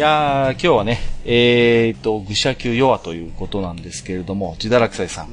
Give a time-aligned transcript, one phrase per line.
[0.00, 5.28] やー、今日はね、えーと、愚者級弱ということなんですけれども、自堕落斎さん。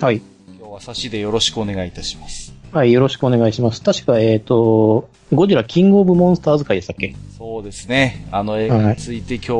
[0.00, 0.20] はい。
[0.58, 2.52] 今日は差しでよろしくお願いいたします。
[2.72, 3.82] はい、よろしくお願いします。
[3.82, 7.14] 確か、えっ、と、ゴジラキングオブモンスターズ会でしたっけ？
[7.38, 8.26] そうですね。
[8.30, 9.56] あの映画について今日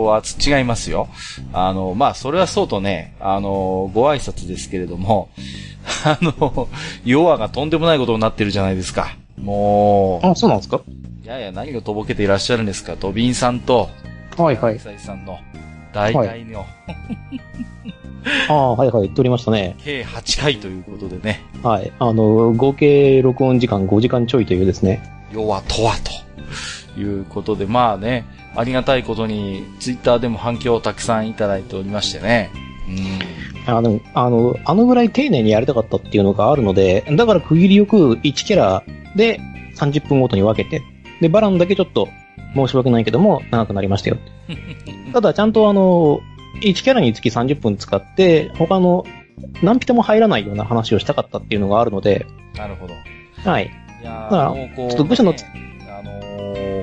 [0.50, 1.08] は違いますよ。
[1.52, 5.30] あの、まあ、それはそうとね、あの、ご挨拶ですけれども、
[6.04, 6.68] あの、
[7.04, 9.16] 弱がとんでもないことになってるじゃないですか。
[9.38, 10.76] もあ、そうなんですか？
[10.76, 10.82] う、
[11.24, 12.96] いやいや、何がとぼけていらっしゃるんですか。
[13.00, 13.88] ドビンさんと、
[14.36, 14.78] はいはい。
[14.78, 15.38] サイさんの
[15.92, 16.66] 大会の
[18.48, 19.76] ああ、はいはい、言っておりましたね。
[19.82, 21.92] 計8回ということでね、はい。
[21.98, 25.02] あの、合計録音時間5時間ちょいというですね。
[25.32, 25.94] 弱とは
[26.94, 28.24] ということで、まあね、
[28.54, 32.50] ありがたいことに、ツイッターでも反響をたくさんいただいておりましてね。
[33.66, 33.74] うん。
[33.74, 38.82] あの、あの、あのぐらい丁寧にやりたかったっていうのがあるので、だから区切りよく1キャラ
[39.16, 39.40] で
[39.76, 40.82] 30分ごとに分けて、
[41.20, 42.08] で、バランだけちょっと
[42.54, 44.18] 申し訳ないけども長くなりましたよ。
[45.12, 46.20] ただちゃんとあの、
[46.62, 49.04] 1キャラにつき30分使って、他の
[49.62, 52.26] 何ピタも入らないような話をしたかったっていうのがあるので、
[52.56, 52.94] なるほど。
[53.48, 53.70] はい。
[54.02, 55.38] いやだちょっと武士のね
[55.86, 56.30] あのー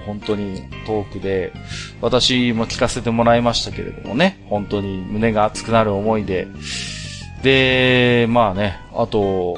[0.06, 1.52] 本当にトークで、
[2.02, 6.48] 私も聞かせてもらいましたけれどもね、本当に胸が熱くなる思いで、
[7.44, 9.58] で、まあね、あと、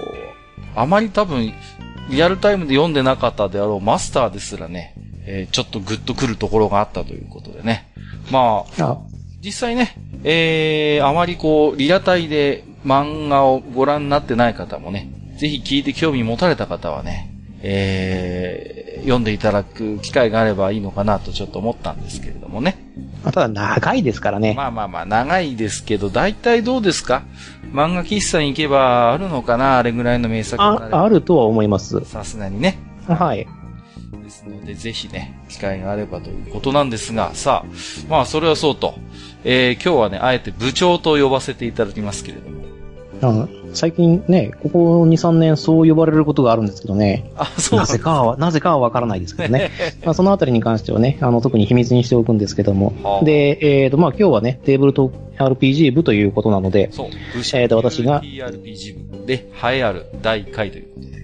[0.75, 1.53] あまり多分、
[2.09, 4.95] リアルタイムで読んでなかったであろうマスターですらね、
[5.31, 7.91] えーちょっとグッとくるところがあったということでね。
[8.31, 8.97] まあ、あ
[9.44, 22.77] 実際ね、えー、あまりこう、リアタイで漫画をご覧になってない方もね、ぜひ聞いて興味持たれた方はね、えー、読んでいただく機会があればいいのかなとちょっと思ったんですけれどもね。
[23.23, 24.53] ただ長いですからね。
[24.55, 27.23] まあまあまあ、長いですけど、大体どうですか？
[27.72, 29.77] 漫画喫茶に行けばあるのかな？
[29.77, 32.03] あれぐらいの名作あ、あるとは思います。
[32.05, 32.80] さすがにね。
[33.07, 33.47] はい。
[34.70, 38.94] でぜひね、機会があればということなんですが、さあ、まあ、それはそうと、
[39.44, 42.59] えー、今日はね、あえて部長と呼ばせていただきますけれども。
[43.22, 47.31] あの最近ね、ここ2、3年そう呼ばれることがあるんですけどね。
[47.35, 49.72] あ、そうなぜかは、なぜかはわからないですけどね。
[50.06, 52.94] まあそのあたりに関してはね、あの、特に秘密にしておくんですけども。
[53.03, 57.08] はあで、えっ、と、まあ今日はね、テーブルトーク RPG 部ということなので、そう。
[57.09, 61.19] えーと私が TRPG 部で、栄えある第1回ということで。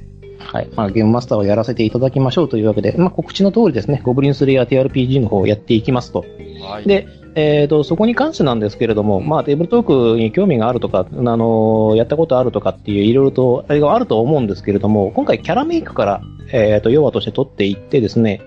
[0.55, 0.69] はい。
[0.73, 6.23] まあゲームマスターをやらせていただきましょうというわけで、まあ告知の通りですね、ゴブリンスレイヤー TRPG の方をやっていきますと。
[6.61, 6.87] はい。
[6.87, 16.21] で、えっ、と、そこに関してなんですけれども、まあ、テーブルトークに興味があるとか、あのやったことあるとかっていう、いろいろと、あれがあると思うんですけれども、今回キャラメイクから、
[16.53, 18.39] えっ、と、要はとして取っていってですね、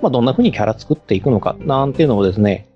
[0.00, 2.66] まあ、どんな風にキャラ作っていくのか、なんていうのをですね、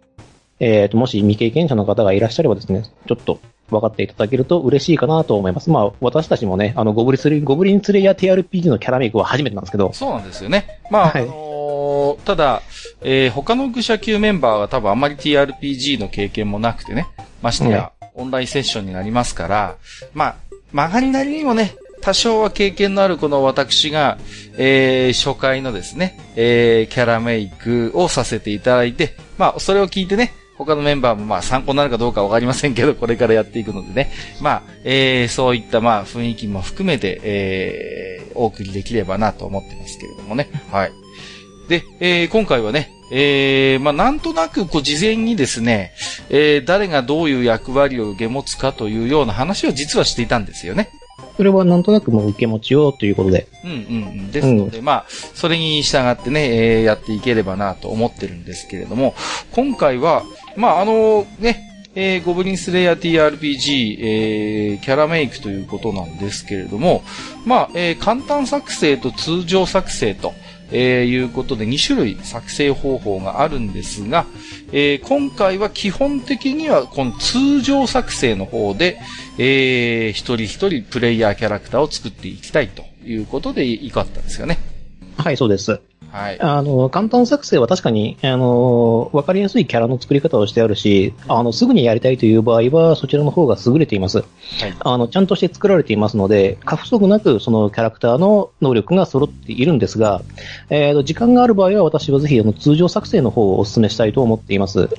[0.60, 3.40] えっ、と、もし未経験者の方がいらっしゃればですね、ちょっと
[3.70, 5.70] 分かっていただけると嬉しいかなと思います。
[5.70, 10.80] まあ、私たちもね、あの、ゴブリンスレイ、ゴブリンスレイヤー TRPG のキャラメイクは初めてなんですけど、そうなんですよね。
[10.90, 11.44] まあ、はいあのー
[12.24, 12.62] ただ、
[13.02, 17.06] えー他の愚者級メンバーが多分あんまり TRPG の経験もなくてね、
[17.42, 19.76] ましてや、オンラインセッションになりますから、
[20.12, 20.36] まあ、
[20.72, 24.18] 曲がりなりにもね、多少は経験のあるこの私が、
[24.58, 34.10] えー初回のですね、えーキャラメイクをさせていただいて、まあ、それを聞いてね、他のメンバーもまあ参考になるかどうかわかりませんけど、 これからやっていくのでね。
[34.40, 40.48] まあ、えーそういったまあ雰囲気も含めて、えーお送りできればなと思ってますけれどもね。
[40.72, 40.92] はい。
[41.68, 45.92] で、えー今回はね、えーまあなんとなくこう事前にですね、
[46.30, 50.88] えー誰がどういう役割を受け持つかというような話を実はしていたんですよね。
[51.36, 53.78] それはなんとなくもう受け持ちようということで、うんうんう
[54.22, 54.30] ん。
[54.30, 59.14] ですので、まあ、それに従ってね、えーやっていければなと思ってるんですけれども、
[59.50, 60.22] 今回は、
[60.56, 67.02] まあ、あのね、えーゴブリンスレイヤー TRPG、えーキャラメイクということなんですけれども、
[67.46, 70.32] まあ、えー簡単作成と通常作成と、
[70.72, 74.26] えーいうことで2種類作成方法があるんですが、
[74.72, 78.98] えー今回は基本的にはこの通常作成の方で、
[79.38, 84.58] えー一人一人プレイヤーキャラクターを作っていきたいということでいかったんですよね。
[85.16, 85.80] はい、そうです。
[86.14, 86.40] はい。
[86.40, 94.18] あの、簡単作成は確かに、あの、わかりやすいキャラの作り方をしてあるし、あの、すぐにやりたいという場合は、そちらの方が優れています。
[94.18, 94.26] はい。
[94.78, 100.22] あの、ちゃんとして作られていますので、過不足なく、そのキャラクターの能力が揃っているんですが、
[100.70, 104.78] えーと、時間がある場合は、私はぜひ、あの、通常作成の方をお勧めしたいと思っています。
[104.78, 104.90] はい。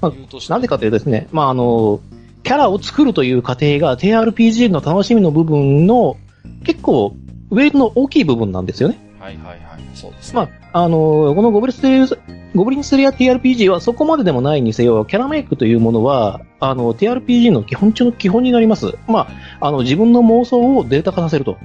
[0.00, 0.12] まあ
[0.50, 2.00] なぜかというとですね、まあ、あの、
[2.44, 6.16] キャラを作るという過程が TRPG の楽しみの部分の
[6.64, 7.16] 結構
[7.50, 9.03] ウェイトの大きい部分なんですよね。
[9.24, 9.82] はいはいはい。
[9.94, 10.36] そうですね。
[10.36, 12.18] まあ、あの、このゴブリンスレイヤー
[12.54, 18.92] ゴブリンスレイヤー TRPG はそこまででもないにせよ、キャラメイクというものは、あの、TRPG の基本中の基本になります。
[19.08, 19.20] ま
[19.60, 21.56] あ、あの、自分の妄想をデータ化させると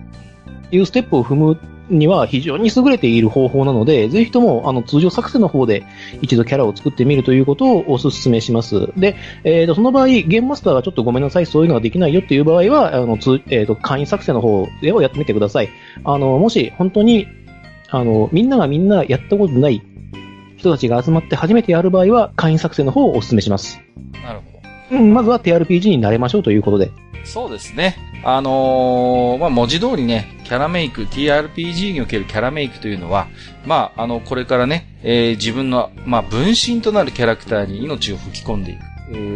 [0.72, 1.60] いうステップを踏む
[1.90, 5.84] には非常に優れている方法なので、ぜひとも、あの、通常作戦の方で
[6.22, 8.90] 一度キャラを作ってみるということをお勧めします。
[8.98, 15.70] で、えっ、と、その場合、ゲームマスターがちょっとごめんなさい、そういうのができないよっていう場合は、あの、つえっ、と、会員作戦の方でをやってみてください。
[16.04, 17.28] あの、もし、本当に、
[17.92, 19.82] あの、みんながみんなやったことない
[20.58, 23.82] 人たちが集まって初めてやる場合は、会員作戦の方をお勧めします。
[24.24, 24.60] なるほ
[24.92, 24.98] ど。
[24.98, 26.92] うん、まずは TRPG に慣れましょうということで。
[27.24, 27.98] そうですね。
[28.24, 33.28] あのーまあ、文字通りね、キャラメイク、TRPG におけるキャラメイクというのは、
[33.66, 38.82] まあ、あの、これからね、えー自分の、まあ、分身となるキャラクターに命を吹き込んでいく。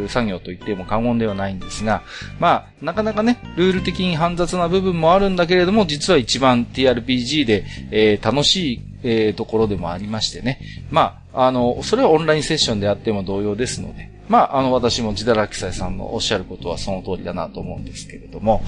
[0.07, 2.03] 作業と言っても過言ではないんですが、
[2.39, 10.59] まあ、なかなかね、ルール的に煩雑な部分もあるんだけれども、実は一番 TRPG で、えー楽しい、えーところでもありましてね。
[10.91, 18.63] まあ、あの、それはオンラインセッションであっても同様ですので、まあ、あの、私もジダラキサイさんのおっしゃることはその通りだなと思うんですけれども、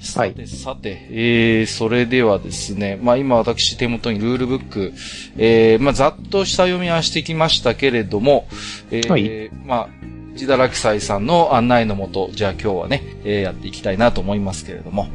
[0.00, 4.92] さて、さて、えー、それではですね、まあ今私手元にルールブック、
[5.36, 8.48] えー、まあざっと下読みはしてきましたけれども、
[8.90, 9.50] えー、はい。
[9.64, 9.88] まあ、
[10.38, 15.08] ジダラキサイさんの案内のもと、じゃあ今日はね、えー、やっていきたいなと思いますけれども、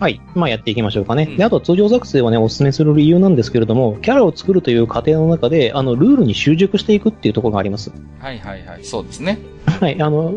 [0.00, 0.18] はい。
[0.34, 1.26] まあやっていきましょうかね。
[1.28, 7.92] うんで、あと通常作成をね、お勧めする理由なんですけれども、キャラを作るという過程の中で、あの、ルールに習熟していくっていうところがあります。
[8.18, 9.38] はいはいはい、そうですね。
[9.66, 10.00] はい。
[10.00, 10.34] あの、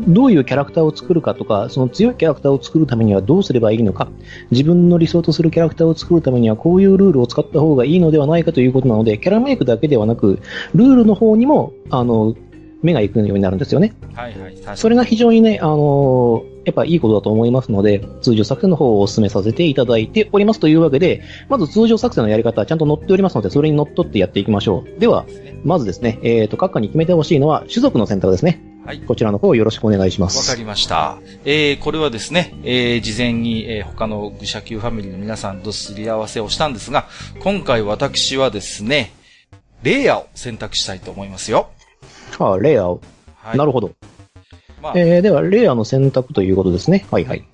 [0.00, 4.08] どういうキャラクターを作るかとか、その強いキャラクターを作るためにはどうすればいいのか、
[4.50, 10.38] 自分の理想とするキャラクターを作るためにはこういうルールを使った方がいいのではないかということなので、キャラメイクだけではなく、
[10.74, 12.34] ルールの方にも、あの、
[12.82, 13.94] 目が行くようになるんですよね。
[14.14, 14.76] はいはい。
[14.76, 25.00] それが非常にね、あのやっぱいいことだと思いますので、通常作戦の方をお勧めさせていただいておりますというわけで、まず通常作戦のやり方はちゃんと載っておりますので、それに乗っ取ってやっていきましょう。
[25.00, 25.26] では、
[25.64, 28.62] まずですね、えっ、と、各家に決めてほしいのは、種族の選択ですね。
[28.84, 29.00] はい。
[29.00, 30.50] こちらの方よろしくお願いしまわす。
[30.50, 31.18] かりました。
[31.44, 37.06] えー、これはですね、えー、事前に、えー、他の愚者級ファミリーの皆さんとすり合わせをしたんですが、
[37.40, 39.12] 今回私はですね、
[39.82, 41.70] レイヤーを選択したいと思いますよ。
[42.38, 43.00] ああ、レイヤーを。
[43.36, 43.58] はい。
[43.58, 43.92] なるほど。
[44.82, 47.06] まあ、えー、では、レイヤーの選択ということですね。
[47.10, 47.44] はいはい。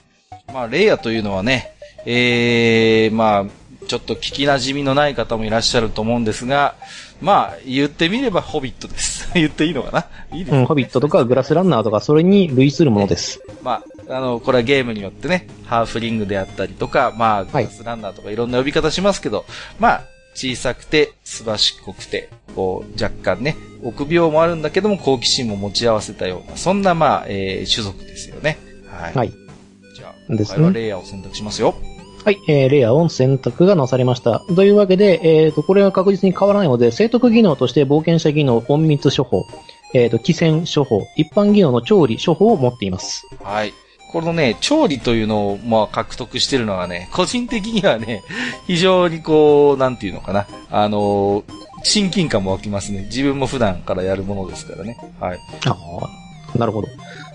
[0.53, 1.75] まあ、レイヤーというのはね、
[2.05, 3.45] えー、まあ、
[3.87, 6.75] ちょっと聞き馴染みのない方もいらっしゃると思うんですが、
[7.21, 9.31] まあ、言ってみればホビットです。
[9.35, 9.91] 言っていいのか
[10.31, 10.37] な？
[10.37, 13.41] いいですか、うん、ホビットとかグラスランナーとか、それに類するものです。
[13.63, 19.45] まあ、あの、これはゲームによってね、ハーフリングであったりとか、まあ、グラスランナーとかいろんな呼び方しますけど、
[19.79, 28.59] まあ、小さくて、すばしっこくて、こう、若干ね、臆病もあるんだけども、好奇心も持ち合わせたような、そんな、まあ、えー、種族ですよね。
[28.89, 29.15] はい。
[29.15, 29.33] はい。
[29.97, 31.75] じゃあ、ですね今回はレイヤーを選択しますよ。
[32.25, 34.41] はい、えー、レイヤーオン選択がなされました。
[34.55, 39.45] というわけで、えっ、と、これは確実に変わらないので、聖徳技能として冒険者技能、隠密処方、
[39.93, 43.27] えっ、と、寄戦処方、一般技能の調理処方を持っています。
[43.43, 43.75] はい。
[44.15, 48.23] このね、調理というのを、まあ、獲得してるのがね、個人的にはね、
[48.65, 50.47] 非常にこう、なんていうのかな。
[50.71, 53.03] あのー親近感も湧きますね。
[53.11, 54.97] 自分も普段からやるものですからね。
[55.21, 55.39] はい。
[55.67, 55.77] あ
[56.55, 56.89] あ、なるほど。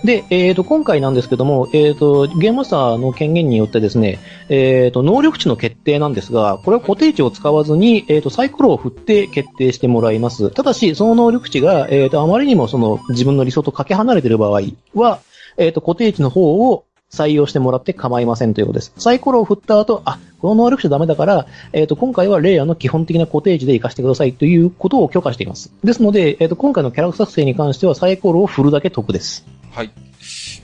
[0.04, 4.18] で、えっ、と、今回なんですけども、えっ、と、ゲームマスターの権限によってですね、
[4.48, 10.50] えっ、と、能力値の決定なんですが、これは固定値を使わずに、えっ、と、サイコロを振って決定してもらいます。
[10.52, 14.62] ただし、その能力値が、えっ、と、あまりにもその、自分の理想とかけ離れてる場合
[14.96, 15.20] は、
[15.60, 18.94] えっ、と、固定値の方を採用してもらって構いませんということです。
[18.98, 25.74] サイコロを振った後、あ、この能力値ダメだから、えっ、と、今回はレイヤーの基本的な固定値で活かしてくださいということを許可しています。
[25.83, 29.45] ですので、えっ、と、今回のキャラクター作成に関してはサイコロを振るだけ得です。
[29.72, 29.92] はい。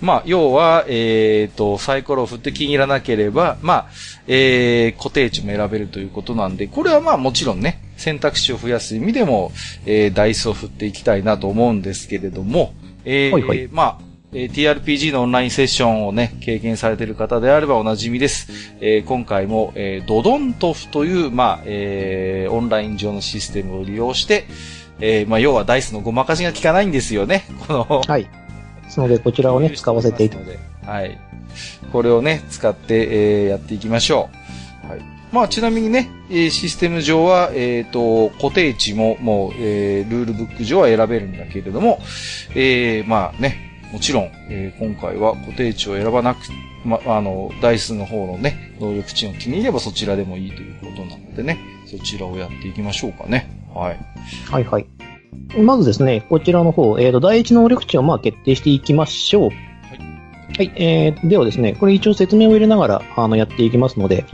[0.02, 3.86] まあ、要は、えっ、と、サイコロを振って気に入らなければ、まあ、
[4.28, 9.52] えー、固定値も選べるということなんで、これはまあもちろんね、選択肢を増やす意味でも、
[9.86, 12.74] えー、ダイスを振っていきたいなと思うんですけれども、
[13.06, 18.76] えー、はいはいまあ、えー TRPG のオンラインセッションをね、経験されている方であればおなじみです。
[18.82, 24.46] えー今回も、えードドントフという、まあ、えーオンライン上のシステムを利用して、
[25.00, 27.46] えーまあ、要はダイスのごまかしが効かないんですよね。
[27.66, 28.24] この、はい。
[28.24, 28.30] で
[28.90, 31.18] すので、こちらをね、使わせていたので、はい。
[31.94, 34.30] これをね、使って、えーやっていきましょ
[34.86, 34.90] う。
[34.90, 35.00] はい。
[35.32, 42.02] まあ、ちなみにね、えーシステム上は、えっ、と、固定値も、もう、えールールブック上は選べるんだけれども、
[42.54, 43.65] えーまあね、
[43.96, 46.40] もちろん、えー今回は固定値を選ばなく、
[46.84, 53.50] ま、あの、ダイスの方のね、能力値を気に入ればそちらでもいいということなのでね、そちらをやっていきましょうかね。
[53.74, 54.00] はい。
[54.52, 54.86] はいはい。
[55.58, 59.50] まずですね、こちらの方、えっ、と、第一能力値をまあ決定していきましょう。
[59.50, 60.74] はい。
[60.76, 64.26] えー、ではですね、これ一応説明を入れながら、あの、やっていきますので、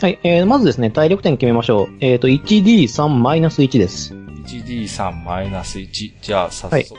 [0.00, 0.18] はい。
[0.24, 1.88] えー、まずですね、体力点決めましょう。
[2.00, 4.14] えっ、と、1D3 マイナス1です。
[4.14, 6.14] 1D3 マイナス1。
[6.20, 6.96] じゃあ、早速、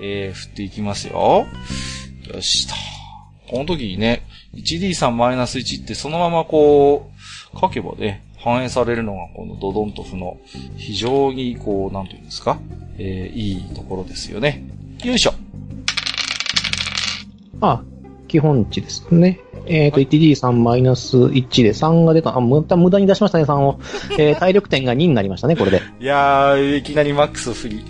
[0.00, 1.46] えー、振っていきますよ。
[2.32, 2.74] よしと。
[3.48, 4.22] この時にね、
[4.54, 7.10] 1D3-1 ってそのままこ
[7.54, 10.36] う、書けばね、反映されるのがこのドドンとフの
[10.76, 12.58] 非常にこう、なんていうんですか、
[12.98, 14.64] えー、いいところですよね。
[15.04, 15.34] よいしょ。
[17.60, 17.82] あ、
[18.28, 19.40] 基本値ですね。
[19.66, 22.36] えっ、と、1D3-1 で3が出た。
[22.36, 23.78] あ、無駄無駄に出しましたね、3を。
[24.18, 25.80] えー体力点が2になりましたね、これで。
[26.00, 27.84] いやー、いきなりマックス振り、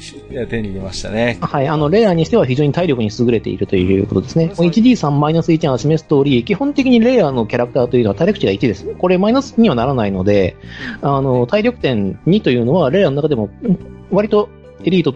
[0.49, 1.39] 手に入れましたね。
[1.41, 4.51] はい、あの、レアにしては非常に体力に優れているということですね。
[4.55, 8.87] そう 1D3-1 が示す通り、基本的にレアのキャラクターというのは体力値が1です。
[8.99, 10.57] これマイナスにはならないので、
[11.03, 13.79] あの、体力点2というのはレアの中でも、うん
[14.11, 14.49] 割と
[14.85, 15.15] エリート、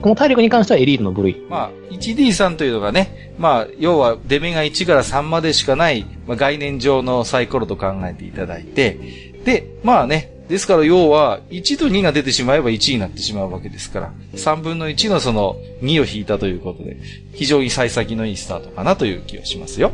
[0.00, 1.40] この体力に関してはエリートの部類。
[1.48, 8.98] まあ、1D3 というのがね、まあ、要は、出目が1から3までしかない、まあ、概念上のサイコロと考えていただいて、
[9.44, 16.98] で、まあね、ですから要は、1と2が出てしまえば1になってしまうわけですから、3分の1のその2を引いたということで、
[17.32, 19.92] 非常に幸先のいいスタートかなという気がしますよ。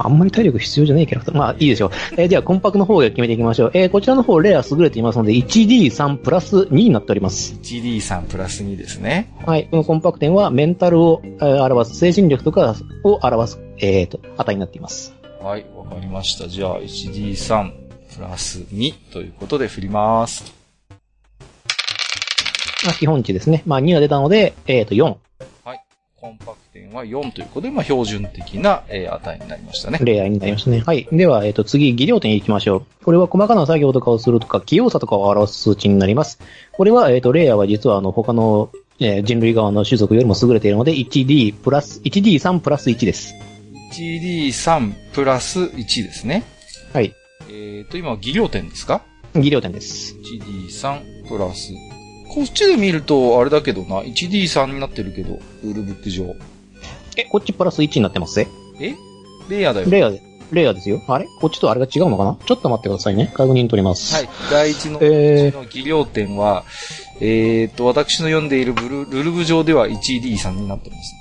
[0.00, 1.36] ああんまり体力必要じゃないキャラクター。
[1.36, 1.90] まあ、いいでしょう。
[2.16, 3.70] えーでは、コンパクの方で決めていきましょう。
[3.74, 7.54] えーこちらの方、レア優れていますので、1D3 プラス2になっております。
[7.54, 9.32] 1D3 プラス2ですね。
[9.44, 9.68] はい。
[9.70, 12.74] このコンパク点は、メンタルを、えー表す、精神力とか
[13.04, 15.14] を表す、えーと、値になっています。
[15.40, 16.48] はい、わかりました。
[16.48, 17.72] じゃあ、1D3
[18.16, 20.52] プラス2ということで振ります。
[22.84, 23.62] まあ、基本値ですね。
[23.66, 25.16] まあ、2が出たので、えーと、4。
[26.18, 29.98] コンパク点は4ということで、まあ、標準的な、えー値になりましたね。
[30.02, 30.80] レアになりましたね。
[30.80, 31.08] はい。
[31.10, 33.04] では、えっ、と、次、技量点に行きましょう。
[33.04, 36.38] これは細かな作業とかをするとか、器用さとかを表す数値になります。
[36.72, 43.34] これは、えっ、と、レアは実は、あの、他の、えー人類側の種族よりも優れているので、1D プラス、1D3 プラス1です。
[43.92, 46.44] 1D3 プラス1ですね。
[46.92, 47.14] はい。
[47.50, 49.02] えっ、と、今は技量点ですか？
[49.34, 50.14] 技量点です。
[50.16, 51.72] 1D3 プラス。
[52.34, 56.34] こっちで見ると、あれだけどな、1D3 になってるけど、ルールブック上。
[57.16, 58.48] え、こっちプラス1になってますね。
[58.80, 58.94] え？
[59.48, 59.90] レイヤーだよ。
[59.90, 61.00] レアで、レアですよ。
[61.08, 61.26] あれ？
[61.40, 62.36] こっちとあれが違うのかな？
[62.44, 63.30] ちょっと待ってくださいね。
[63.34, 64.14] 確認取ります。
[64.14, 64.28] はい。
[64.50, 66.64] 第一の、えーの技量点は、
[67.20, 71.14] えっ、と、私の読んでいるブルルルブ上では 1D3 になってます。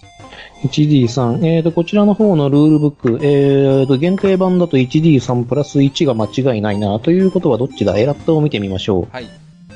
[0.68, 1.46] 1D3。
[1.46, 7.00] えーと、こちらの方のルールブック、えーと、限定版だと 1D3 プラス1が間違いないな。
[7.00, 7.98] ということはどっちだ？
[7.98, 9.26] エラットを見てみましょはい。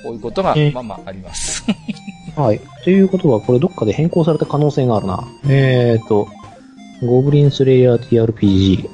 [0.04, 1.64] こういうことがえ、ーまあまああります。
[2.36, 2.42] う。
[2.42, 2.62] はい。
[2.84, 5.28] ということは、これどっかで変更された可能性があるな。
[5.48, 6.28] えーと、
[7.02, 8.90] ゴブリンスレイヤー TRPG。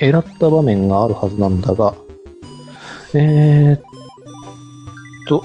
[0.00, 1.94] エラった場面があるはずなんだが、
[3.14, 3.82] えーっ
[5.26, 5.44] と、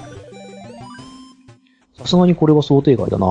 [1.98, 3.26] さすがにこれは想定外だな。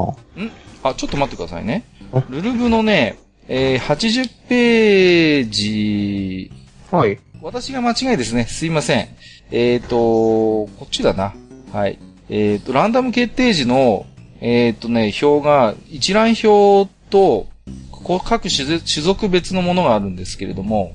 [0.83, 2.21] あ、ちょっと待ってくださいねあ。
[2.29, 6.51] ルルブのね、えー、80ページ、
[6.91, 7.19] はい。
[7.41, 8.45] 私が間違いですね。
[8.45, 9.07] すいません。
[9.51, 11.33] えっ、と、こっちだな。
[11.71, 11.97] はい。
[12.29, 14.05] えっ、と、ランダム決定時の、
[14.41, 17.47] えっ、とね、表が、一覧表と、
[17.91, 20.93] ここ各種族種族別のものがあるんですけれども、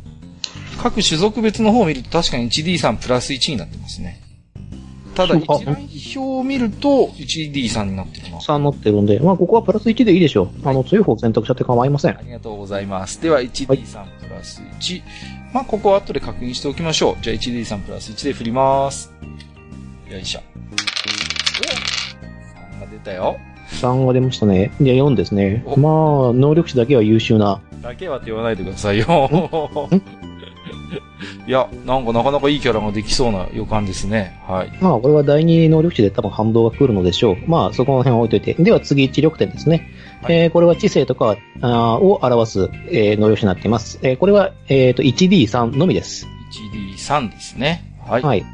[0.83, 4.21] 各種族別の方を見ると確かに 1D3 プラス1になってますね。
[5.15, 8.39] ただ、一覧表を見ると 1D3 になってるな。
[8.39, 10.69] 3乗ってるんで、まあ、ここはプラス1でいいでしょう。
[10.69, 12.23] あの、強い方を選択しちゃって構いませんあ。
[12.23, 13.21] りがとうございます。
[13.21, 15.03] では、1D3 プラス1。
[15.53, 17.23] まあ、ここは後で確認しておきましょう。
[17.23, 19.13] じゃあ、1D3 プラス1で振ります。
[20.09, 20.58] よいしょ。
[21.59, 23.39] お !3 が出たよ。
[23.71, 24.71] 3が出ましたね。
[24.81, 25.63] で、4ですね。
[25.67, 25.89] おま
[26.31, 27.61] あ、能力値だけは優秀な。
[27.83, 29.07] だけはって言わないでくださいよ。
[31.47, 34.39] いや、なんかなかなかいいキャラができそうな予感ですね。
[34.47, 34.73] はい。
[34.81, 37.37] まあ、これは第二能力値で多分反動が来るのでしょう。
[37.47, 38.63] まあ、そこの辺は置いといて。
[38.63, 39.91] では次、知力点ですね。
[40.23, 43.99] はいえーこれは知性とかあーを表す、えー能力値になっています。
[44.03, 46.27] えーこれは、えっ、と、1D3 のみです。
[46.97, 47.85] 1D3 ですね。
[48.07, 48.23] はい。
[48.23, 48.41] はい。
[48.41, 48.53] では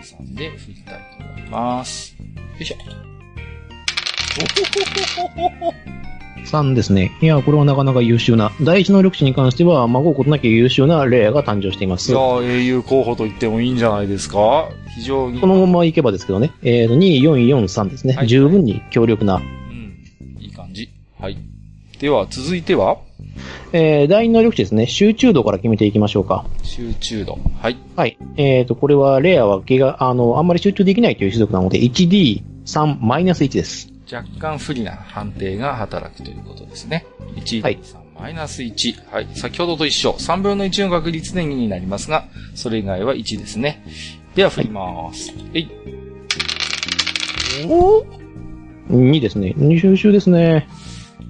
[0.00, 1.11] 1D3 で振りたい
[1.52, 2.16] ます。
[2.18, 2.26] よ
[2.60, 2.76] いしょ。
[6.44, 7.12] 3ですね。
[7.22, 8.50] いや、これはなかなか優秀な。
[8.62, 12.10] 第一能力値に関しては、孫うことなき優秀なレアが誕生しています。
[12.10, 14.68] いやこー英雄候補と言ってもいいんじゃないですか？
[14.94, 15.40] 非常に。
[15.40, 16.50] のままいけばですけどね。
[16.62, 18.14] えっ、と、2、4、4、3ですね。
[18.14, 19.36] はい十分に強力な。
[19.36, 19.96] うん。
[20.40, 20.90] いい感じ。
[21.18, 21.36] はい。
[22.00, 22.98] では、続いては、
[23.72, 24.86] えー、第二能力値ですね。
[24.86, 26.44] 集中度から決めていきましょうか。
[26.62, 27.38] 集中度。
[27.60, 27.78] はい。
[27.96, 28.18] はい。
[28.36, 33.90] えっ、と、これは、レアは気が、あの、あんまり集中できないという種族なので、1D3 マイナス1です。
[34.12, 37.06] 若干不利な判定が働くということですね。
[37.36, 39.10] 1、はい3、マイナス1。
[39.10, 39.28] はい。
[39.34, 40.12] 先ほどと一緒。
[40.12, 43.82] 3分の1の確率で2になりますが、それ以外は1ですね。
[44.34, 45.32] では、振ります。
[45.54, 45.68] えい。
[47.68, 48.04] お
[48.90, 49.54] 2ですね。
[49.56, 50.68] 2優秀ですね。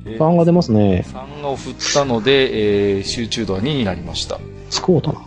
[0.04, 1.04] えー3が出ますね。
[1.08, 4.38] 3を振ったので、えー、集中度は2になりました。
[4.70, 5.20] スコートな。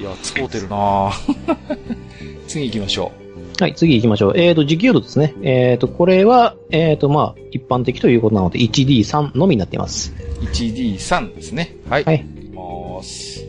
[0.00, 1.76] いや、使うてるなぁ
[2.48, 3.12] 次行きましょ
[3.60, 4.32] はい、次行きましょう。
[4.36, 5.34] えっ、と、持久度ですね。
[5.42, 10.12] えっ、と、これは、えっ、と、まあ、一般的ということなので、1D3 のみになっています。
[10.40, 10.44] う。
[10.46, 11.76] 1D3 ですね。
[11.88, 12.04] はい。
[12.04, 13.44] はい振ります。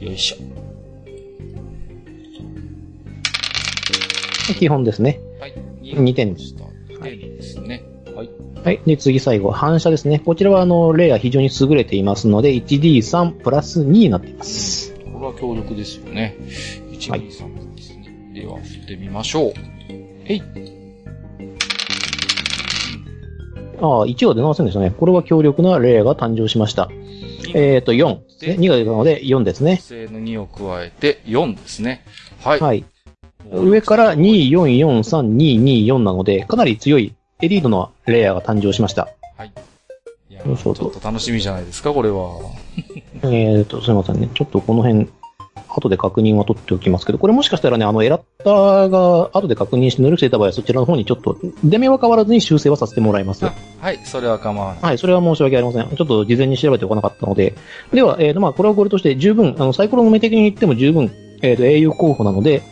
[0.00, 0.36] よいしょ。
[4.54, 5.20] 基本ですね。
[5.40, 5.54] はい。
[5.82, 6.64] 二点でした。
[6.94, 7.82] 2点ですね。
[8.14, 8.26] はい。
[8.26, 8.51] はい。
[8.64, 10.20] で、次最後、反射ですね。
[10.20, 14.94] こちらは、あの、レイヤー非常に優れていますので、1D3 プラス2になっています。
[15.12, 16.36] これは強力ですよね。
[16.92, 18.30] 1、はい2、3ですね。
[18.34, 19.52] では、振ってみましょう。
[20.26, 20.42] えい。
[23.80, 24.92] ああ、1が出ませんでしたね。
[24.96, 26.88] これは強力なレイヤーが誕生しました。
[27.54, 28.56] えっ、と、4ですね。
[28.60, 29.78] 2が出たので、4ですね。
[29.78, 32.04] 正の2を加えて4ですね。
[32.44, 32.60] はい。
[32.60, 32.84] はい。
[33.52, 37.12] 上から2、4、4、3、2、2、4なので、かなり強い
[37.42, 39.08] エリートのレイヤーが誕生しました。
[40.30, 42.38] いやそうそうちょっと楽しみじゃないですか、これは。
[43.24, 44.28] えっ、と、すみませんね。
[44.32, 45.08] ちょっとこの辺、
[45.68, 53.44] 後で確認は取っておきますけど、これもしかしたらね、あの、エラッターが後で確認して能力者出た場合はそちらの方にちょっと、出目は変わらずに修正はさせてもらいます。
[53.44, 54.82] あはい、それは構わない。
[54.82, 55.96] はい、それは申し訳ありません。
[55.96, 57.54] ちょっと事前に調べておかなかったので。
[57.92, 61.10] では、えっ、と、まあ、これはこれとして十分、あの、サイコロの目的に言っても十分、
[61.42, 62.62] えっ、と、英雄候補なので、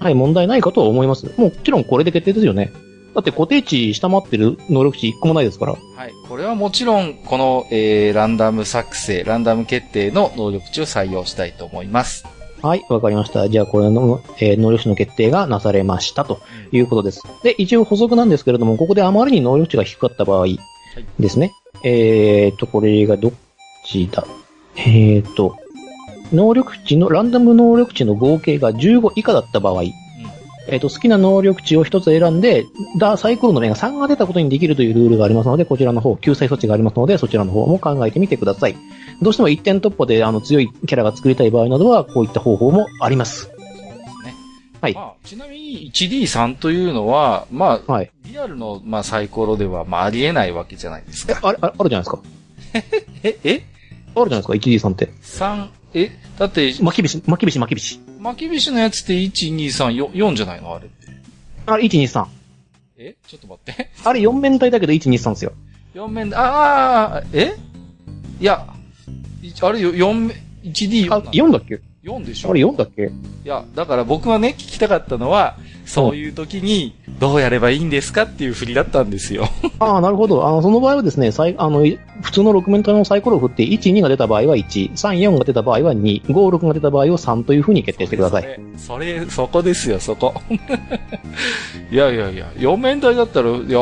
[0.00, 1.30] はい、問題ないかとは思います。
[1.36, 2.72] もちろんこれで決定ですよね。
[3.14, 5.72] だって固定値下回ってる能力値一個もないですから。
[5.72, 6.12] はい。
[6.28, 12.24] これはもちろん、この、えー、ランダム作成、ランダム決定の能力値を採用したいと思います。
[12.62, 13.48] はい、わかりました。
[13.48, 16.40] じゃあ、これの、えー能力値の決定がなされましたと
[16.72, 17.22] いうことです。
[17.42, 20.46] で、一応補足なんですけれども、ここであまりに能力値が低かった場合
[21.18, 21.52] ですね。
[21.82, 23.32] えーと、これがどっ
[23.86, 24.26] ちだ？
[24.76, 25.56] えーと、
[26.32, 29.82] 能力値の、ランダム能力値の合計が15以下だった場合、
[30.70, 32.64] えっ、と、好きな能力値を一つ選んで、
[32.98, 38.76] だ、サイコロの目が3が出たことにできるというルールがありますので、こちらの方、救済措置がありますので、そちらの方も考えてみてください。
[39.20, 43.46] どうしても一点突破で、あの、強いキャラが作りたい場合などは、こういった方法もあります。
[43.46, 44.36] そうですね。
[44.80, 48.10] はいまあ、ちなみに 1D3 というのは、まあ、はい。
[48.26, 51.48] リアルの、まあ、サイコロでは、まあ、ありえないわけじゃないですえ、か。
[51.48, 52.18] あれ、ああるじゃないですか。
[53.24, 53.62] え、え？
[54.14, 55.06] あるじゃないですか、1D3 って。
[55.22, 58.00] ?3、えだって、巻き菱、巻き菱、巻き菱。
[58.20, 60.74] 巻き菱のやつって1、2、3、4、4じゃないの？
[60.74, 61.08] あれって。
[61.66, 62.26] あれ、123。
[62.98, 63.16] え？
[63.26, 63.90] ちょっと待って。
[64.04, 65.52] あれ、4面体だけど123ですよ。
[65.94, 67.54] 4面で、ああ、え？
[68.40, 68.66] いや、
[69.42, 71.80] いあれよ、4面、1D4 あ、4だっけ？
[72.04, 72.50] 4でしょ？
[72.50, 73.04] あれ、4だっけ？
[73.04, 73.08] い
[73.44, 79.48] や、だから僕はね、聞きたかったのは、そういう時に、どうやればいいんですかっていう振りだったんですよ。
[79.80, 80.46] ああ、なるほど。
[80.46, 81.84] あの、その場合はですね、サイあの、
[82.22, 88.42] 普通の6面体のサイコロを振って、1、2が出た場合は1、3、4が出た場合は2、5、6が出た場合は3という風に決定してください。
[88.78, 90.34] それ、それそこですよ、そこ。
[91.90, 93.78] いやいやいや、4面体だったら、いや、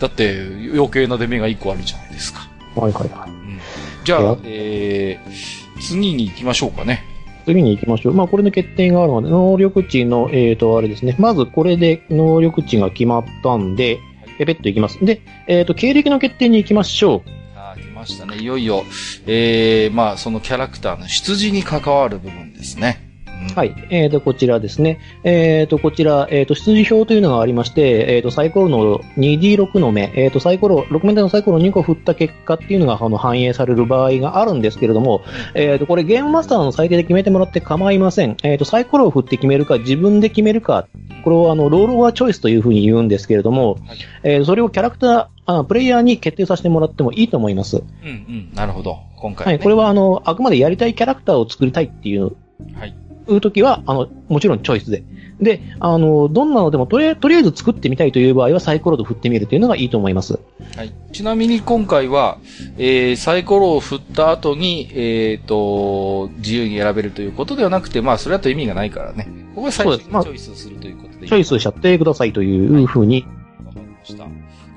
[0.00, 0.40] だって
[0.74, 2.48] 余計な出目が1個あるじゃないですか。
[2.76, 3.30] はいはいはい。
[3.30, 3.58] うん、
[4.04, 7.04] じゃあえー、次に行きましょうかね。
[7.44, 8.14] 次に行きましょう。
[8.14, 11.16] まあ、これの欠点があるので、能力値の、えーと、あれですね。
[11.18, 13.98] まず、これで能力値が決まったんで、
[14.38, 15.04] ペペッと行きます。
[15.04, 17.30] で、えーと、経歴の決定に行きましょう。
[17.56, 18.38] ああ来ましたね。
[18.38, 18.84] いよいよ、
[19.26, 23.11] えー、まあ、そのキャラクターの出自に関わる部分ですね。
[23.52, 23.74] うんはい。
[23.90, 24.98] えーと、こちらですね。
[25.24, 35.22] えーと、こちら、えーと、出自表というのがありまして、えーと、サイコロの 2D6 の目、えーと、サイコロ、6面体のサイコロを2個振った結果っていうのが、あの、反映される場合があるんですけれども、
[35.54, 38.36] えーと、これゲームマスターの最低で決めてもらって構いません。
[38.42, 40.88] えーと、サイコロを振って決めるか、自分で決めるか、
[41.24, 47.78] これをあの、ロールオアチョイスというふうに言うんですけれども、はいえーそれをキャラクター、あプレイヤーに決定させてもらってもいいと思います。
[47.78, 48.50] うんうん。
[48.54, 48.98] なるほど。
[49.16, 49.52] 今回、ね。
[49.54, 49.62] はい。
[49.62, 52.36] これはあの、あくまでやりたいキャラクターを作りたいっていう
[52.74, 52.94] はい。
[53.28, 55.04] いう時は、あの、もちろんチョイスで。
[55.40, 60.38] で、あの、どんなのでもとりあえとりあえず作ってみたいという場合はサイコロで振ってみるというのがいいと思います。
[60.76, 60.92] はい。
[61.12, 62.38] ちなみに今回は、
[62.78, 69.26] えー、サイコロを振った後に、えーと、自由に選べるということではなくて、まあ、それだと意味がないからね。
[69.54, 73.26] ここは最初にチョイスをするということでいいチョイスしちゃってくださいというふうに、
[73.66, 74.26] わかりました。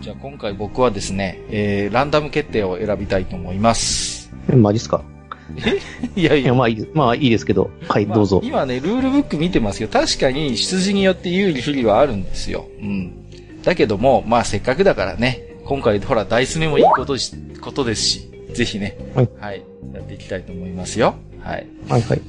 [0.02, 4.32] じゃあ今回僕はですね、えー、ランダム決定を選びたいと思います。
[4.54, 5.04] マジっすか？
[6.16, 6.90] い やいやいや、、まあいいです。
[6.94, 7.70] まあいいですけど。
[7.88, 8.42] はい、まあどうぞ。
[8.44, 12.66] 今ね、ルールブック見てますけど、確かに出自によって有利不利はあるんですよ。
[12.82, 13.14] うん。
[13.64, 21.16] だけども、まあせっかくだからね、今回ほら、ダイス目もいいことし、ことですし、ぜひね、はいやっていきたいと思いますよ。
[21.42, 21.68] はい。
[21.88, 22.22] はいはい。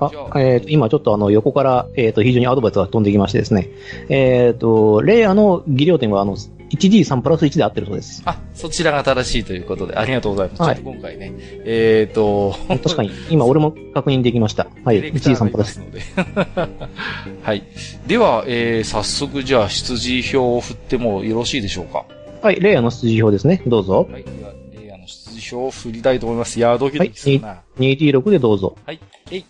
[0.00, 3.68] あえっ、と、今ちょっとあの、横から、えっ、と、非常にアドバイスが飛んできましてですね。
[4.08, 6.36] えっ、と、レイヤーの技量点は、あの、
[6.72, 8.22] 1D3 プラス1で合ってるそうです。
[8.24, 10.62] あ、そちらが正しいということで、ありがとうございます。
[10.62, 11.32] はいちょっと今回ね、
[11.64, 14.66] えっ、と、確かに、今俺も確認できました。
[14.84, 15.80] はい、ディレクターが 1D3 プラス。
[17.42, 17.62] はい。
[18.06, 22.04] では、えー、早速じゃあ、出自表を振ってもよろしいでしょうか？
[22.42, 23.62] はい、レイヤーの出自表ですね。
[23.66, 24.08] どうぞ。
[24.10, 24.24] はい。
[24.24, 26.58] では、えー、あの、出自表を振りたいと思います。
[26.58, 27.62] いやー、ドキドキするな。
[27.78, 28.76] 2D6 でどうぞ。
[28.86, 29.00] はい。
[29.30, 29.44] えい、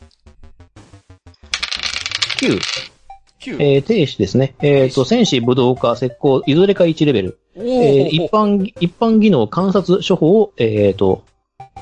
[2.39, 2.82] 9、9。
[3.51, 4.55] えー、停止ですね。
[4.61, 7.39] えっ、と、戦士、武道家、石膏、いずれか1レベル。
[7.57, 11.25] えー一般、一般技能観察処方を、えっ、と、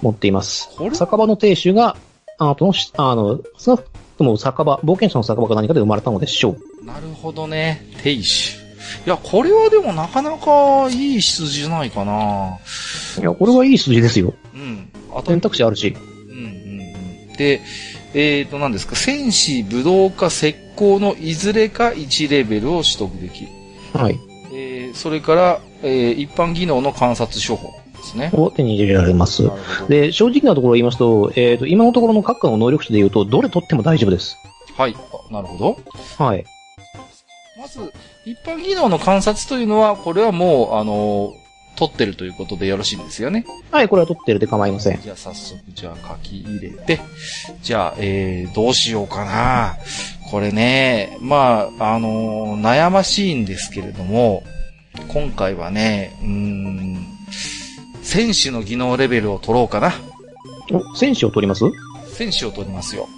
[0.03, 0.71] 持っています。
[0.93, 1.97] 酒場の亭主が、
[2.39, 3.73] あのし、あの、そ
[4.19, 6.85] の、もう酒場、冒険者の酒場か何かで生まれたのでしょう。
[6.85, 7.87] なるほどね。
[8.03, 8.57] 亭主。
[9.07, 12.59] いや、これはでもなかなかいい筋じゃないかな。
[13.19, 14.35] いや、これはいい筋ですよ。
[14.55, 14.91] うん。
[15.27, 15.95] 選択肢あるし。
[16.29, 16.47] うんうん
[17.29, 17.33] うん。
[17.35, 17.61] で、
[18.15, 23.49] えっ、と、何ですか、戦士、武道家、石膏のいずれか1レベルを取得できる。
[23.95, 24.19] はい。
[24.53, 28.31] えー、それから、えー、一般技能の観察処方ですね。
[28.33, 29.49] を手に入れられます。
[29.89, 34.37] で、正直なところを言いますと、えっ、と、今のところの各家の能力値で言うと、どれ取っても大丈夫です。
[34.77, 34.97] はい。
[34.97, 35.79] あなるほど。
[36.19, 36.45] はい。
[37.59, 37.93] まず、
[38.25, 41.40] 一般技能の観察というのは、これはもう、あのー
[41.81, 43.45] 取ってるということでよろしいんですよね？
[43.73, 45.01] はい、これは取ってるで構いません。
[45.01, 47.01] じゃあ早速、じゃあ書き入れて、
[47.63, 49.77] じゃあ、えー、どうしようかな。
[50.31, 54.45] これね、まあ、あのー悩ましいんですけれども、
[55.09, 57.07] 今回はね、うーん、
[58.03, 59.93] 戦士の技能レベルを取ろうかな。
[60.73, 61.65] お、戦士を取ります？
[62.15, 63.09] 戦士を取りますよ。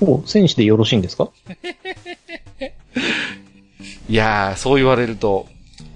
[0.00, 1.28] お、戦士でよろしいんですか？
[4.08, 5.46] いやー、そう言われると、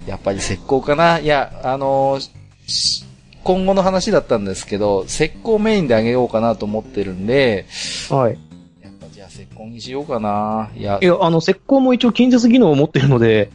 [0.07, 1.19] やっぱり石膏かな。
[1.19, 2.29] いや、あのー
[2.67, 3.05] し
[3.43, 7.65] 今後の話だったんですけど、石膏メインであげようかなと思ってるんで、
[8.09, 8.37] はい。
[8.83, 10.69] やっぱじゃあ石膏にしようかな。
[10.75, 13.49] いやい、や、あの、石膏も一応近接技能を持ってるので、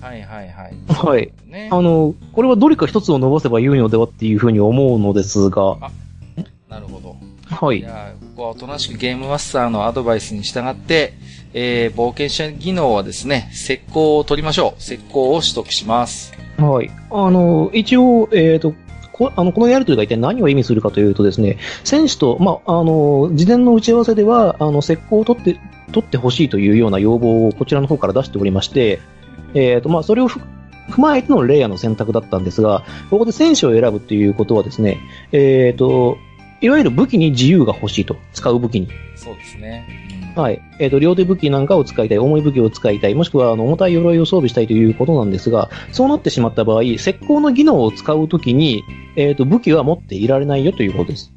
[0.00, 0.74] はいはいはい。
[0.86, 1.32] はい。
[1.46, 1.68] ね。
[1.72, 5.78] あの、これはどれか一つを伸ばせば良いのではっていうふうに思うのですが、
[6.68, 7.16] なるほど。
[7.64, 7.88] はいこ
[8.36, 11.14] こはおとなしくゲームマスターのアドバイスに従って、
[11.52, 14.80] えー、冒険者技能はですね、石膏を取りましょう。
[14.80, 16.32] 石膏を取得します。
[16.58, 16.90] はい。
[17.10, 18.74] あの、一応、えっ、と、
[19.12, 25.60] こあの、このやりとりが一体何を意味するかというとですね、選手と、まあ、あの、事前の打ち合わせでは、あの、石膏を取って、
[25.92, 28.98] 取ってほしいというような要望をこちらの方から出しておりまして、
[29.54, 30.40] えっ、と、まあ、それをふ
[30.90, 34.98] 踏まえてのレイヤーの選択だったんですが、ここで選手を選ぶということはですね、
[35.30, 36.18] えっ、と、
[36.60, 38.16] いわゆる武器に自由が欲しいと。
[38.32, 38.88] 使う武器に。
[39.16, 39.86] そうですね。
[40.18, 40.60] うんはい。
[40.80, 48.82] えっ、と、両手武器なんかを使いたい、重い武器を使いたい、もしくは、あの、重たい鎧を装備したいということなんですが、そうなってしまった場合、石膏の技能を使うときに、
[49.16, 51.32] えっ、と、武器は持っていられないよということです。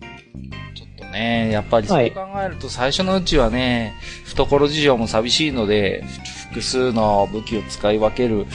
[0.73, 3.93] ちょっとね、やっぱりそうはい考えると最初のうちはね、
[4.25, 8.47] 懐事情も寂しいので、ふ複数の武器を使い分ける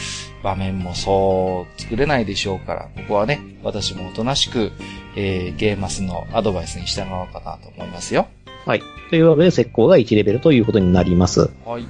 [0.42, 4.72] 場面もそう作れないでしょうから、ここはね、私もおとなしく、
[5.16, 8.26] えー、ゲーマスのアドバイスに従おうかなと思いますよ。
[8.66, 8.82] はい。
[9.10, 11.50] というわけで、石膏が1レベルということになります。
[11.64, 11.84] はい。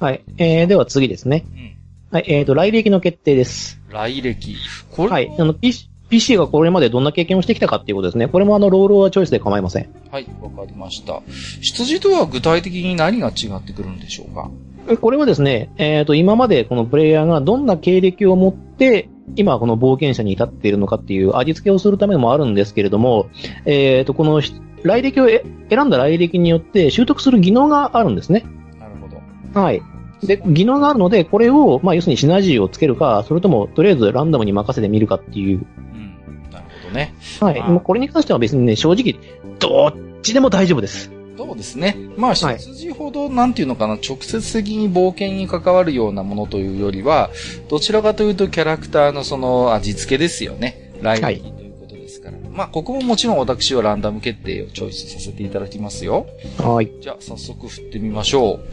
[0.00, 0.22] はい。
[0.38, 1.44] えー、では次ですね。
[1.52, 1.76] うん。
[2.10, 2.24] はい。
[2.26, 3.80] えっ、と、来歴の決定です。
[3.90, 4.56] 来歴。
[4.90, 5.10] これ？
[5.10, 5.34] はい。
[5.38, 8.26] あの、PC, がこれまでどんな経験をしてきたかっていうことですね。
[8.26, 9.88] これもあの、ロールはチョイスで構いません。
[10.10, 11.22] はい、わかりました。
[11.60, 14.50] 羊とは具体的に何が違ってくるんでしょうか？
[14.50, 14.69] え
[15.00, 23.28] これはですね、えっ、と、今までこのプレイヤーがどんな経歴を持って、今この冒険者に至っているのかっていう味付けをするためもあるんですけれども、
[23.64, 28.44] えっ、と、このし来歴をえ選んだ来歴によって習得する技能があるんですね。
[28.78, 29.60] なるほど。
[29.60, 29.82] はい。
[30.22, 35.66] で、技能があるので、これを、まあ、要するにシナジーをつけるか、それとも、とりあえずランダムに任せてみるかっていう。
[35.94, 36.50] うん。
[36.50, 37.14] なるほどね。
[37.40, 37.62] はい。
[37.62, 39.18] もうこれに関しては別にね、正直、
[39.58, 41.19] どっちでも大丈夫です。
[41.46, 41.96] そうですね。
[42.18, 47.30] まあ、はい羊ほど、なんていうのかな、直接的に冒険に関わるようなものというよりは、
[47.70, 50.92] どちらかというとキャラクターのその味付けですよね。
[51.00, 52.36] 来はい歴ということですから。
[52.50, 56.26] まあ、ここももちろん私はランダム決定をチョイスさせていただきますよ。
[56.58, 56.90] はい。
[57.00, 58.68] じゃあ、早速振ってみましょう。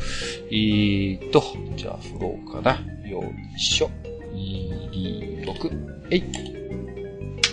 [0.52, 1.42] えーっと、
[1.78, 2.82] じゃあ、振ろうかな。
[3.10, 3.24] よ
[3.56, 3.90] いしょ。
[4.34, 6.08] 2、6。
[6.12, 6.22] えい。
[6.22, 6.28] コ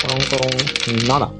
[0.09, 0.51] ロンコロ
[0.93, 1.31] ン、7。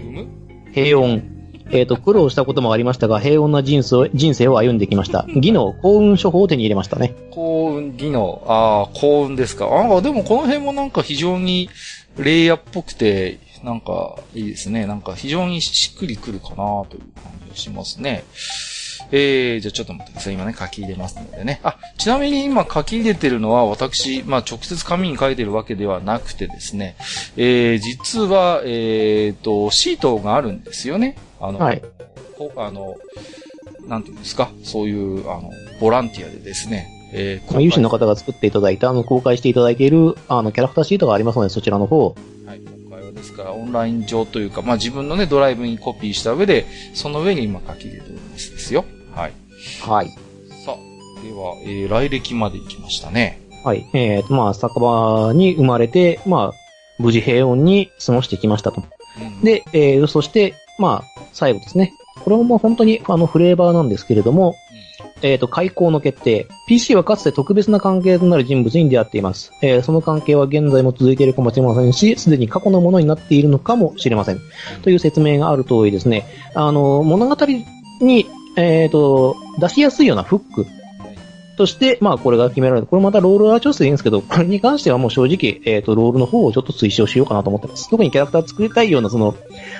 [0.00, 0.26] うむ？
[0.72, 1.31] 平穏。
[1.72, 5.26] えっ、と、苦労したこともありましたが、平穏な人生を人生を歩んできました。
[5.34, 7.14] 技能、幸運処方を手に入れましたね。
[7.30, 8.42] 幸運技能。
[8.46, 9.66] ああ、幸運ですか。
[9.66, 11.70] ああ、でもこの辺もなんか非常に
[12.18, 14.86] レイヤーっぽくて、なんかいいですね。
[14.86, 18.24] なんか非常にしっくりくるかなという感じがしますね。
[19.10, 20.34] えー、じゃあちょっと待ってください。
[20.34, 21.60] 今ね、書き入れますのでね。
[21.62, 26.96] あ、ちなみに今書き入れてるのは私、まあ直接紙に書いてるわけではなくてですね、
[27.36, 31.16] えー、実は、えーと、シートがあるんですよね。
[31.42, 31.82] あの、はい
[32.38, 32.96] こあの、
[33.86, 35.50] なんていうんですか、そういう、あの、
[35.80, 42.14] ボランティアでですね、えーまあ、有志の方が作っていただいた、あの、公開していただいている、あの、キャラクターシートがありますので、そちらの方、
[42.46, 48.84] はい、今回はですから、オンライン上というか、まあ自分のね、ドライブにコピーした上で、その上に今書き入れてるんですですよ。
[49.14, 49.32] はい。
[49.82, 50.08] はい。
[50.64, 53.40] さあ、では、えー、来歴まで行きましたね。
[53.64, 53.88] はい。
[53.92, 56.52] えっ、と、まあ、酒場に生まれて、まあ、
[56.98, 58.82] 無事平穏に過ごしてきましたと。
[59.20, 61.94] うん、で、えー、そして、まあ、最後ですね。
[62.24, 64.54] これももう本当に、あの、フレーバーなんですけれども、
[65.22, 66.46] えっ、と、開口の決定。
[66.66, 69.52] PC はかつて特別な関係となる人物に出会っています。
[69.62, 74.40] えーその関係は現在も続いているかもしれませんし、すでに過去のものになっているのかもしれません。
[74.82, 77.36] という説明がある通りですね、あの、物語
[78.00, 80.66] に、えっ、と、出しやすいようなフック
[81.56, 82.86] として、まあこれが決められる。
[82.86, 87.88] これまたロールは調整でいいんですけど、これに関してはもう正直、えっ、と、ロールの方をちょっと推奨しようかなと思ってます。
[87.90, 89.34] 特にキャラクター作りたいような、その、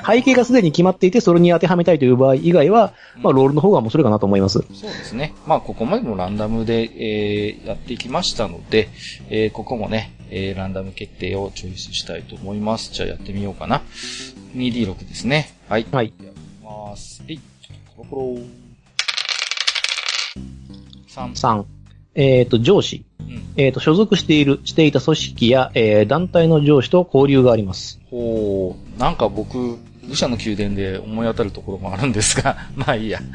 [0.07, 4.61] 背景がすでに決まっていて、それに当てはめたいという場合以外は、まあロールの方が面白いかなと思います。
[4.73, 5.35] そうですね。
[5.47, 8.89] まあ、ここまでもランダムで、えーやっていきましたので、
[9.31, 12.93] えーここもね、えーランダム決定をチョイスしたいと思います。
[12.93, 13.83] じゃあやってみようかな。
[14.55, 15.55] 2D6 ですね。
[15.69, 15.87] はい。
[15.91, 16.13] はい。
[16.23, 17.23] やってみます。
[17.29, 17.41] えい。
[17.97, 18.62] コロコロ。
[21.13, 21.33] 3。
[21.33, 21.65] 3。
[22.15, 23.05] えっ、と、上司。
[23.21, 23.43] うん。
[23.57, 28.01] えっ、と、所属している、していた組織や、えー団体の上司と交流があります。
[28.11, 29.01] ほう。
[29.01, 33.21] なんか僕、愚者の宮殿で思い当たるところもあるんですが、 まあいいや。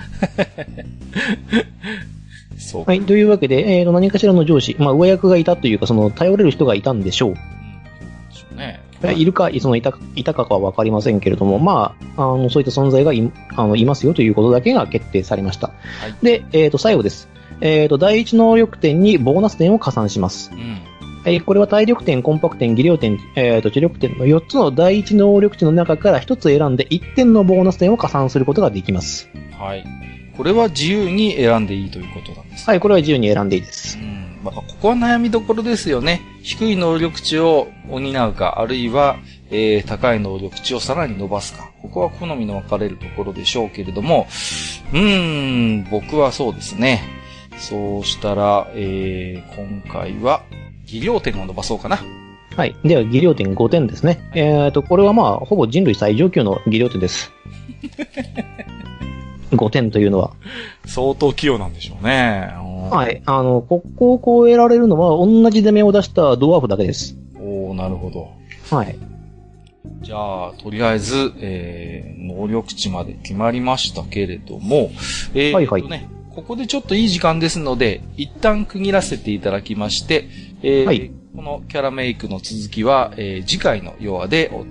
[2.57, 2.85] そう。
[2.85, 3.01] はい。
[3.01, 7.29] というわけで、えーと、何かしらの上司、まあ、上役がいたというか、その、頼れる人がいたんでしょう。
[7.31, 7.35] うん。
[7.35, 7.45] そう
[8.29, 8.79] でしょうね。
[9.03, 15.67] えいるか、そのいたいたかかはわかりませんけれども、まあ、あの、そういった存在がいあのいますよということだけが決定されました。
[15.67, 15.73] は
[16.07, 17.29] いで、えっ、と、最後です。
[17.61, 20.51] えっ、と、第一能力点にボーナス点を加算します。
[20.53, 20.77] うん。
[21.25, 29.29] えーこれは体力点、魂魄点、技量点、えっ、と、知力点の4つの第一能力値の中から1つ選んで1点のボーナス点を加算することができます。
[29.51, 29.83] はい。
[30.37, 32.69] これは自由に選んでいいということなんです。
[32.69, 34.01] はい、これは自由に選んでいいですう。
[34.03, 34.39] ん。
[34.43, 36.21] まあ、ここは悩みどころですよね。
[36.43, 39.17] 低い能力値を補うか、あるいは、
[39.49, 41.71] えー、高い能力値をさらに伸ばすか。
[41.81, 44.27] ここは好みの分かれるところでしょうけれども、
[44.93, 47.16] うーん、僕はそうですね。
[47.57, 50.43] そうしたら、えー、今回は、
[50.85, 51.99] 技量点を伸ばそうかな。
[52.55, 52.75] はい。
[52.83, 54.29] では、技量点5点ですね。
[54.33, 57.31] えっ、と、これはまあ、ほぼ人類最上級の技量点です。
[59.51, 60.31] 5点というのは。
[60.85, 62.49] 相当器用なんでしょうね。
[62.61, 63.21] うんはい。
[63.25, 67.17] あの、ここを超えられるのは、同じ出目を出したドワーフだけです。
[67.39, 68.29] おー、なるほど。
[68.75, 68.97] はい。
[70.01, 74.91] じゃあ、とりあえず、えー、能力値まで決まりましたけれども、
[75.33, 80.29] えーはいはいとね、ここでちょっといい時間ですので、一旦区切らせていただきまして、
[80.61, 84.63] えーはいこのキャラメイクの続きは、えー次回のヨアでお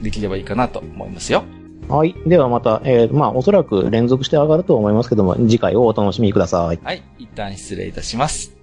[0.00, 1.42] できればいいかなと思いますよ。
[1.88, 2.14] はい。
[2.24, 6.78] ではまた、えー、まあ、おそらく連続して上がると思いますけども、次回をお楽しみください。
[6.84, 8.57] はい、一旦失礼いたします。